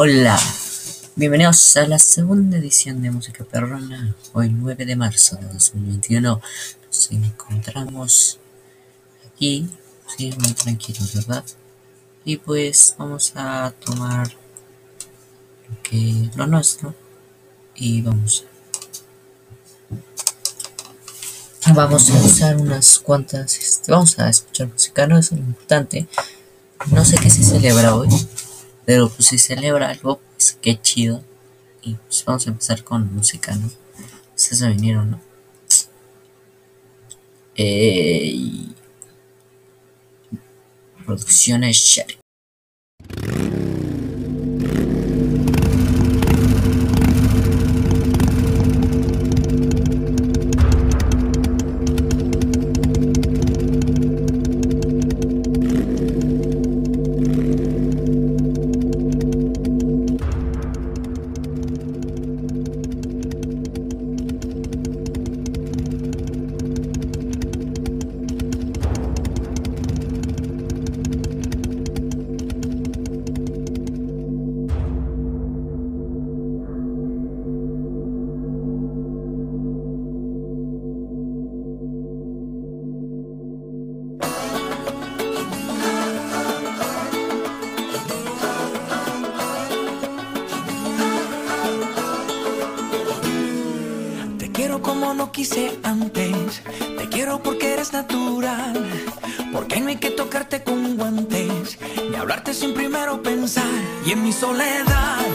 Hola, 0.00 0.38
bienvenidos 1.16 1.76
a 1.76 1.84
la 1.88 1.98
segunda 1.98 2.56
edición 2.56 3.02
de 3.02 3.10
Música 3.10 3.42
Perrona. 3.42 4.14
Hoy 4.32 4.48
9 4.48 4.86
de 4.86 4.94
marzo 4.94 5.34
de 5.34 5.48
2021 5.48 6.40
nos 6.86 7.10
encontramos 7.10 8.38
aquí, 9.26 9.68
sí, 10.16 10.32
muy 10.38 10.52
tranquilos, 10.52 11.16
¿verdad? 11.16 11.44
Y 12.24 12.36
pues 12.36 12.94
vamos 12.96 13.32
a 13.34 13.74
tomar 13.84 14.28
lo 15.68 15.82
que 15.82 16.30
lo 16.36 16.46
nuestro 16.46 16.94
y 17.74 18.00
vamos 18.00 18.44
vamos 21.74 22.08
a 22.08 22.14
usar 22.22 22.56
unas 22.56 23.00
cuantas 23.00 23.58
este, 23.58 23.90
vamos 23.90 24.16
a 24.20 24.28
escuchar 24.28 24.68
música 24.68 25.08
no 25.08 25.18
es 25.18 25.32
lo 25.32 25.38
importante 25.38 26.06
no 26.86 27.04
sé 27.04 27.18
qué 27.18 27.30
se 27.30 27.42
celebra 27.42 27.96
hoy 27.96 28.08
pero 28.88 29.10
pues 29.10 29.28
si 29.28 29.38
celebra 29.38 29.90
algo, 29.90 30.18
pues 30.32 30.58
qué 30.62 30.80
chido. 30.80 31.22
Y 31.82 31.96
pues 31.96 32.24
vamos 32.24 32.46
a 32.46 32.50
empezar 32.50 32.82
con 32.82 33.14
música, 33.14 33.54
¿no? 33.54 33.70
Se 34.34 34.66
vinieron, 34.66 35.10
¿no? 35.10 35.20
Eh, 37.54 38.72
producciones 41.04 41.76
Sherry. 41.76 42.17
y 104.08 104.12
en 104.12 104.22
mi 104.22 104.32
soledad. 104.32 105.27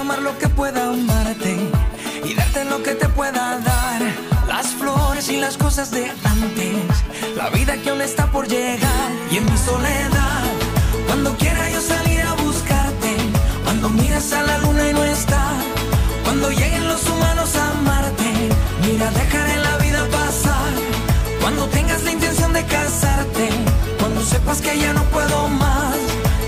amar 0.00 0.20
lo 0.22 0.36
que 0.38 0.48
pueda 0.48 0.88
amarte 0.88 1.56
y 2.24 2.34
darte 2.34 2.64
lo 2.64 2.82
que 2.82 2.94
te 2.94 3.08
pueda 3.08 3.58
dar. 3.60 4.02
Las 4.48 4.66
flores 4.68 5.28
y 5.28 5.36
las 5.36 5.56
cosas 5.56 5.90
de 5.90 6.10
antes, 6.24 6.76
la 7.36 7.48
vida 7.50 7.76
que 7.78 7.90
aún 7.90 8.02
está 8.02 8.30
por 8.30 8.46
llegar. 8.46 9.10
Y 9.30 9.38
en 9.38 9.44
mi 9.44 9.56
soledad, 9.56 10.44
cuando 11.06 11.36
quiera 11.36 11.70
yo 11.70 11.80
salir 11.80 12.20
a 12.22 12.34
buscarte, 12.34 13.16
cuando 13.64 13.88
miras 13.88 14.32
a 14.32 14.42
la 14.42 14.58
luna 14.58 14.88
y 14.88 14.92
no 14.92 15.04
está, 15.04 15.44
cuando 16.24 16.50
lleguen 16.50 16.86
los 16.86 17.08
humanos 17.08 17.56
a 17.56 17.70
amarte, 17.70 18.30
mira, 18.86 19.10
dejaré 19.10 19.56
la 19.56 19.76
vida 19.78 20.06
pasar. 20.10 20.72
Cuando 21.40 21.66
tengas 21.68 22.02
la 22.04 22.12
intención 22.12 22.52
de 22.52 22.64
casarte, 22.64 23.48
cuando 23.98 24.22
sepas 24.22 24.60
que 24.60 24.78
ya 24.78 24.92
no 24.92 25.02
puedo 25.04 25.48
más, 25.48 25.96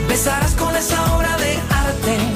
besarás 0.08 0.52
con 0.52 0.74
esa 0.76 1.16
obra 1.16 1.36
de 1.38 1.58
arte 1.70 2.35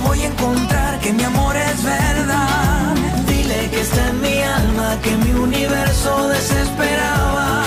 voy 0.00 0.22
a 0.22 0.26
encontrar, 0.26 1.00
que 1.00 1.12
mi 1.12 1.24
amor 1.24 1.56
es 1.56 1.82
verdad. 1.82 2.94
Dile 3.26 3.70
que 3.70 3.80
está 3.80 4.08
en 4.08 4.20
mi 4.20 4.42
alma, 4.42 4.98
que 5.02 5.16
mi 5.16 5.32
universo 5.32 6.28
desesperaba. 6.28 7.62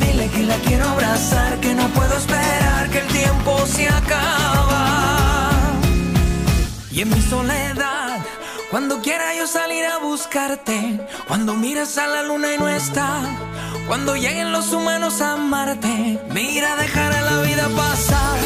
Dile 0.00 0.28
que 0.28 0.42
la 0.44 0.56
quiero 0.56 0.88
abrazar, 0.88 1.58
que 1.60 1.74
no 1.74 1.86
puedo 1.88 2.16
esperar, 2.16 2.88
que 2.90 2.98
el 2.98 3.06
tiempo 3.08 3.66
se 3.66 3.88
acaba. 3.88 5.50
Y 6.90 7.02
en 7.02 7.10
mi 7.10 7.22
soledad, 7.22 8.18
cuando 8.70 9.00
quiera 9.00 9.34
yo 9.36 9.46
salir 9.46 9.84
a 9.86 9.98
buscarte, 9.98 11.00
cuando 11.26 11.54
miras 11.54 11.96
a 11.98 12.06
la 12.06 12.22
luna 12.22 12.54
y 12.54 12.58
no 12.58 12.68
está. 12.68 13.20
Cuando 13.86 14.16
lleguen 14.16 14.52
los 14.52 14.72
humanos 14.72 15.22
a 15.22 15.36
Marte, 15.36 16.20
mira 16.30 16.76
dejar 16.76 17.10
a 17.12 17.22
la 17.22 17.40
vida 17.42 17.68
pasar. 17.74 18.38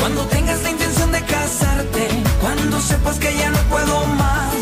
Cuando 0.00 0.26
tengas 0.26 0.60
la 0.64 0.70
intención 0.70 1.12
de 1.12 1.20
casarte 1.20 2.31
cuando 2.42 2.80
sepas 2.80 3.20
que 3.20 3.32
ya 3.38 3.50
no 3.50 3.58
puedo 3.70 4.04
más, 4.18 4.52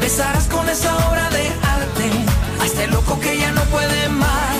besarás 0.00 0.48
con 0.48 0.66
esa 0.66 0.96
obra 1.08 1.28
de 1.28 1.46
arte 1.62 2.10
a 2.58 2.64
este 2.64 2.86
loco 2.86 3.20
que 3.20 3.36
ya 3.38 3.52
no 3.52 3.60
puede 3.64 4.08
más. 4.08 4.57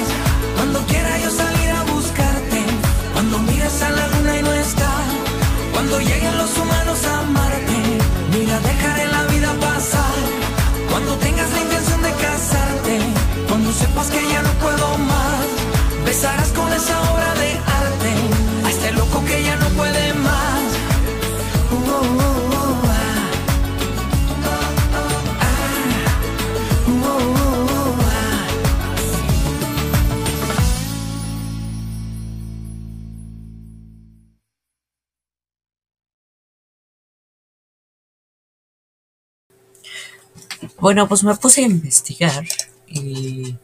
Bueno, 40.80 41.08
pues 41.08 41.24
me 41.24 41.34
puse 41.34 41.62
a 41.62 41.66
investigar 41.66 42.44
y... 42.86 43.56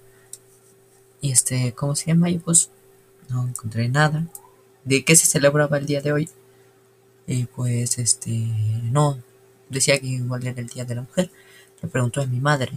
Y 1.21 1.31
este, 1.31 1.73
¿cómo 1.73 1.95
se 1.95 2.07
llama? 2.07 2.29
Y 2.29 2.39
pues 2.39 2.71
no 3.31 3.49
encontré 3.49 3.89
nada 3.89 4.27
de 4.85 5.05
qué 5.05 5.17
se 5.17 5.27
celebraba 5.27 5.79
el 5.79 5.87
día 5.87 6.03
de 6.03 6.13
hoy. 6.13 6.29
Y 7.27 7.45
pues 7.45 7.99
este, 7.99 8.31
no, 8.83 9.23
decía 9.71 9.99
que 9.99 10.09
igual 10.09 10.47
era 10.47 10.61
el 10.61 10.67
Día 10.67 10.85
de 10.85 10.97
la 10.97 11.03
Mujer. 11.03 11.31
Le 11.81 11.89
preguntó 11.89 12.21
a 12.21 12.27
mi 12.27 12.41
madre. 12.41 12.73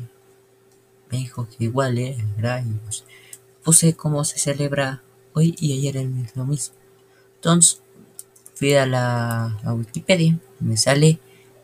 Me 1.11 1.17
dijo 1.17 1.47
que 1.49 1.65
igual 1.65 1.97
era, 1.97 2.61
y 2.61 2.71
pues 2.85 3.03
puse 3.63 3.95
cómo 3.95 4.23
se 4.23 4.39
celebra 4.39 5.01
hoy 5.33 5.55
y 5.59 5.73
ayer 5.77 5.97
el 5.97 6.29
lo 6.35 6.45
mismo. 6.45 6.75
Entonces 7.35 7.81
fui 8.53 8.75
a 8.75 8.85
la 8.85 9.57
Wikipedia 9.65 10.39
me 10.59 10.77
sale 10.77 11.19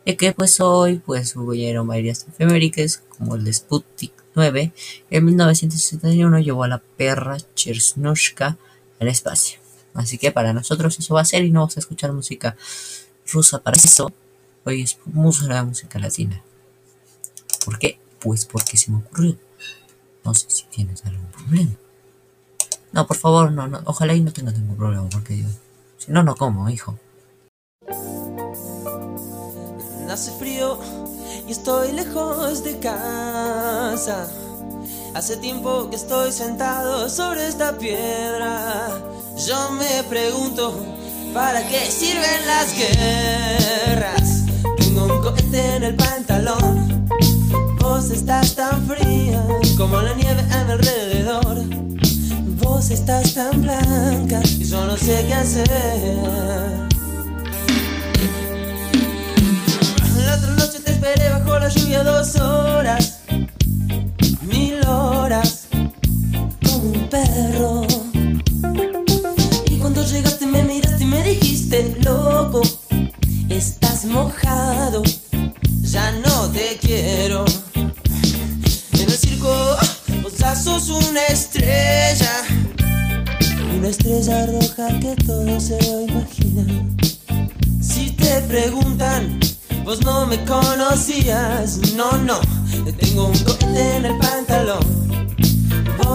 de 0.06 0.18
que 0.18 0.34
pues 0.34 0.60
hoy 0.60 1.00
pues 1.00 1.36
hubieron 1.36 1.88
varias 1.88 2.28
efemérides 2.28 3.04
como 3.18 3.36
el 3.36 3.44
de 3.44 3.54
Sputnik 3.54 4.14
9 4.36 4.74
en 5.10 5.26
1961 5.26 6.40
llevó 6.40 6.64
a 6.64 6.68
la 6.68 6.80
perra 6.80 7.38
Chersnushka 7.56 8.58
al 9.00 9.08
espacio. 9.08 9.60
Así 9.94 10.18
que 10.18 10.32
para 10.32 10.54
nosotros 10.54 10.98
eso 10.98 11.14
va 11.14 11.22
a 11.22 11.26
ser 11.26 11.44
y 11.44 11.52
no 11.52 11.62
vamos 11.62 11.78
a 11.78 11.80
escuchar 11.80 12.12
música 12.14 12.58
rusa 13.32 13.60
para 13.60 13.78
eso. 13.78 14.12
Hoy 14.66 14.82
es 14.82 14.98
música, 15.06 15.64
música 15.64 16.00
latina. 16.00 16.42
¿Por 17.64 17.78
qué? 17.78 18.00
Pues 18.20 18.46
porque 18.46 18.78
se 18.78 18.92
me 18.92 18.98
ocurrió. 18.98 19.38
No 20.24 20.34
sé 20.34 20.50
si 20.50 20.66
tienes 20.66 21.06
algún 21.06 21.28
problema. 21.28 21.72
No, 22.92 23.08
por 23.08 23.18
favor, 23.18 23.52
no, 23.52 23.68
no. 23.68 23.82
Ojalá 23.86 24.14
y 24.14 24.22
no 24.22 24.32
tengas 24.32 24.58
ningún 24.58 24.78
problema, 24.78 25.08
porque 25.10 25.38
yo. 25.38 25.48
Si 25.98 26.12
no, 26.12 26.24
no 26.24 26.36
como, 26.36 26.70
hijo. 26.70 26.98
Hace 30.14 30.30
frío 30.34 30.78
y 31.48 31.52
estoy 31.54 31.92
lejos 31.92 32.64
de 32.64 32.78
casa. 32.78 34.28
Hace 35.16 35.38
tiempo 35.38 35.90
que 35.90 35.96
estoy 35.96 36.32
sentado 36.32 37.10
sobre 37.10 37.48
esta 37.48 37.80
piedra. 37.80 38.92
Yo 39.48 39.72
me 39.72 40.04
pregunto, 40.04 40.86
¿para 41.34 41.68
qué 41.68 41.90
sirven 41.90 42.46
las 42.46 42.76
guerras? 42.78 44.44
Tengo 44.78 45.06
un 45.06 45.22
cohete 45.24 45.78
en 45.78 45.84
el 45.84 45.96
pantalón. 45.96 47.08
Vos 47.82 48.12
estás 48.12 48.54
tan 48.54 48.86
fría 48.86 49.44
como 49.76 50.00
la 50.00 50.14
nieve 50.14 50.46
a 50.52 50.64
mi 50.66 50.72
alrededor. 50.74 51.64
Vos 52.62 52.92
estás 52.92 53.34
tan 53.34 53.64
blanca 53.64 54.42
y 54.60 54.64
yo 54.64 54.86
no 54.86 54.96
sé 54.96 55.26
qué 55.28 55.34
hacer. 55.34 56.93
Esperé 61.04 61.30
bajo 61.30 61.60
la 61.60 61.68
lluvia 61.68 62.04
dos 62.04 62.36
horas, 62.38 63.20
mil 64.42 64.86
horas, 64.88 65.68
como 66.64 66.78
un 66.78 67.10
perro. 67.10 67.83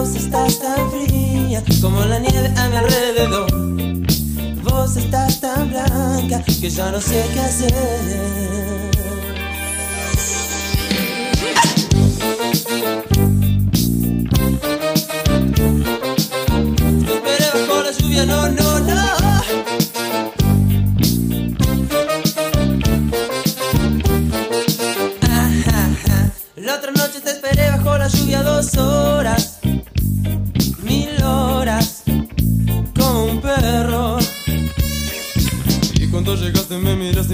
Vos 0.08 0.16
estás 0.16 0.58
tan 0.58 0.90
fría 0.90 1.62
como 1.82 2.02
la 2.06 2.18
nieve 2.18 2.50
a 2.56 2.68
mi 2.70 2.76
alrededor. 2.76 3.52
Vos 4.62 4.96
estás 4.96 5.38
tan 5.38 5.68
blanca 5.68 6.42
que 6.44 6.70
ya 6.70 6.90
no 6.90 6.98
sé 6.98 7.26
qué 7.34 7.40
hacer. 7.40 7.74
Te 17.04 17.12
esperé 17.14 17.46
bajo 17.52 17.82
la 17.82 17.92
lluvia, 17.92 18.24
no, 18.24 18.48
no, 18.48 18.80
no. 18.80 19.18
La 26.56 26.74
otra 26.74 26.92
noche 26.92 27.20
te 27.20 27.30
esperé 27.30 27.70
bajo 27.70 27.98
la 27.98 28.08
lluvia 28.08 28.42
dos 28.42 28.76
horas, 28.76 29.57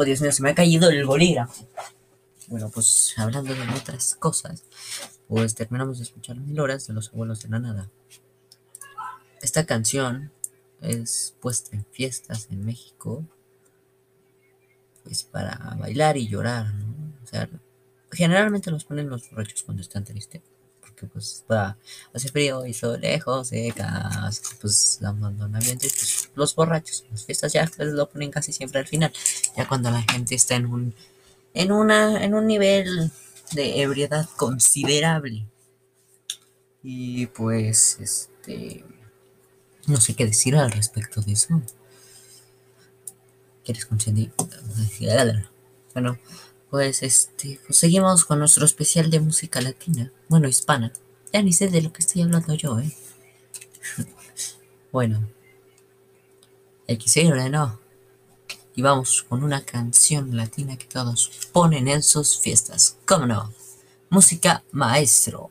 Oh, 0.00 0.04
Dios 0.04 0.20
mío, 0.20 0.30
se 0.30 0.44
me 0.44 0.50
ha 0.50 0.54
caído 0.54 0.88
el 0.90 1.04
bolígrafo. 1.04 1.66
Bueno, 2.46 2.70
pues 2.70 3.14
hablando 3.16 3.52
de 3.52 3.68
otras 3.76 4.14
cosas, 4.14 4.62
pues 5.26 5.56
terminamos 5.56 5.98
de 5.98 6.04
escuchar 6.04 6.36
Mil 6.36 6.60
Horas 6.60 6.86
de 6.86 6.94
los 6.94 7.08
Abuelos 7.08 7.42
de 7.42 7.48
la 7.48 7.58
Nada. 7.58 7.90
Esta 9.42 9.66
canción 9.66 10.30
es 10.82 11.34
puesta 11.40 11.74
en 11.74 11.84
fiestas 11.90 12.46
en 12.48 12.64
México, 12.64 13.24
pues 15.02 15.24
para 15.24 15.56
bailar 15.80 16.16
y 16.16 16.28
llorar, 16.28 16.72
¿no? 16.74 17.14
O 17.24 17.26
sea, 17.26 17.50
generalmente 18.12 18.70
los 18.70 18.84
ponen 18.84 19.10
los 19.10 19.28
borrachos 19.28 19.64
cuando 19.64 19.82
están 19.82 20.04
tristes, 20.04 20.42
porque 20.80 21.06
pues 21.06 21.44
va, 21.50 21.76
hace 22.14 22.28
frío 22.28 22.64
y 22.64 22.72
lejos 23.00 23.50
de 23.50 23.72
casa, 23.72 24.42
pues 24.60 25.00
abandonamiento 25.02 25.88
pues 25.88 26.30
los 26.34 26.54
borrachos 26.54 27.04
las 27.10 27.24
fiestas 27.24 27.52
ya 27.52 27.68
pues, 27.76 27.88
lo 27.88 28.08
ponen 28.08 28.30
casi 28.30 28.52
siempre 28.52 28.78
al 28.78 28.86
final, 28.86 29.12
ya 29.58 29.66
cuando 29.66 29.90
la 29.90 30.02
gente 30.02 30.36
está 30.36 30.54
en 30.54 30.66
un 30.66 30.94
en 31.52 31.72
una 31.72 32.24
en 32.24 32.34
un 32.34 32.46
nivel 32.46 33.10
de 33.52 33.82
ebriedad 33.82 34.28
considerable. 34.36 35.46
Y 36.82 37.26
pues 37.26 37.98
este 38.00 38.84
no 39.88 39.96
sé 40.00 40.14
qué 40.14 40.26
decir 40.26 40.54
al 40.56 40.70
respecto 40.70 41.20
de 41.22 41.32
eso. 41.32 41.60
¿Quieres 43.64 43.84
consentir? 43.84 44.32
Bueno, 45.92 46.18
pues 46.70 47.02
este, 47.02 47.58
pues 47.66 47.78
seguimos 47.78 48.24
con 48.24 48.38
nuestro 48.38 48.64
especial 48.64 49.10
de 49.10 49.20
música 49.20 49.60
latina, 49.60 50.12
bueno, 50.28 50.46
hispana. 50.46 50.92
Ya 51.32 51.42
ni 51.42 51.52
sé 51.52 51.68
de 51.68 51.82
lo 51.82 51.92
que 51.92 52.02
estoy 52.02 52.22
hablando 52.22 52.54
yo, 52.54 52.78
¿eh? 52.78 52.92
bueno, 54.92 55.28
el 56.86 56.98
que 56.98 57.08
se 57.08 57.24
no. 57.24 57.87
Y 58.78 58.82
vamos 58.82 59.24
con 59.28 59.42
una 59.42 59.64
canción 59.64 60.36
latina 60.36 60.76
que 60.76 60.84
todos 60.84 61.32
ponen 61.50 61.88
en 61.88 62.00
sus 62.00 62.38
fiestas. 62.38 62.96
¿Cómo 63.04 63.26
no? 63.26 63.52
Música 64.08 64.62
maestro. 64.70 65.50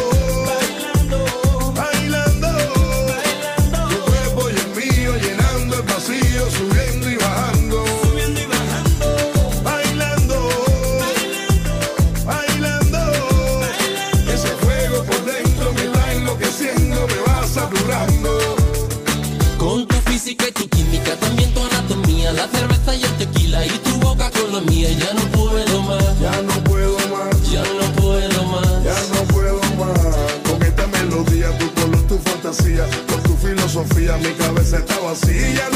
mi 34.17 34.33
cabeza 34.33 34.77
está 34.77 34.99
vacía. 34.99 35.69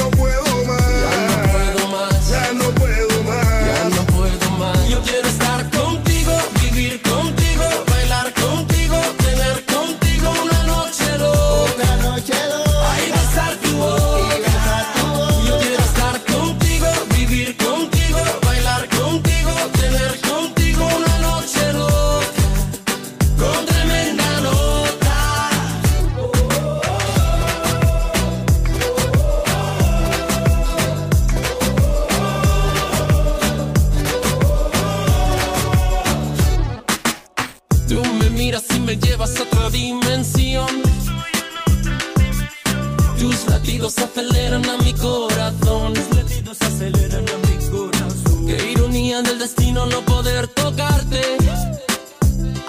Tocarte, 51.09 51.37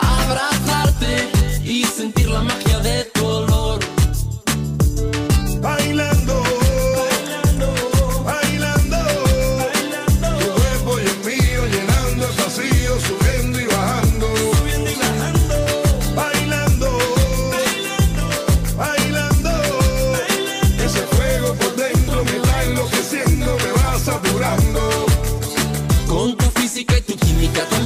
abrazarte 0.00 1.30
y 1.64 1.84
sentir 1.84 2.28
la 2.28 2.42
magia 2.42 2.78
de 2.80 3.04
tu 3.14 3.24
olor. 3.26 3.80
Bailando, 5.60 6.42
bailando, 8.24 8.96
tu 10.38 10.46
cuerpo 10.54 10.98
y 10.98 11.02
el 11.02 11.18
mío 11.24 11.66
llenando 11.66 12.26
el 12.26 12.32
vacío, 12.36 13.00
subiendo 13.00 13.60
y 13.60 13.66
bajando. 13.66 14.26
Subiendo 14.36 14.90
y 14.90 14.94
bajando. 14.94 15.56
Bailando, 16.14 16.88
bailando, 18.76 19.50
ese 20.84 21.02
fuego 21.14 21.54
por 21.54 21.76
dentro 21.76 22.24
me 22.24 22.36
está 22.36 22.64
enloqueciendo, 22.64 23.56
me 23.56 23.72
va 23.72 23.98
saturando. 23.98 25.06
Con 26.06 26.36
tu 26.36 26.44
física 26.60 26.98
y 26.98 27.02
tu 27.02 27.16
química, 27.16 27.64
también 27.68 27.85